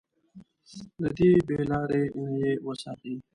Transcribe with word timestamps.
له 1.01 1.09
دې 1.17 1.31
بې 1.47 1.59
لارۍ 1.71 2.03
نه 2.21 2.31
يې 2.41 2.51
وساتي. 2.65 3.13